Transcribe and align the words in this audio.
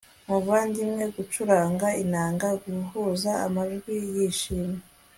Muvandimwe 0.27 1.03
gucuranga 1.15 1.87
inanga 2.03 2.47
guhuza 2.63 3.31
amajwi 3.45 3.95
yishimye 4.15 4.79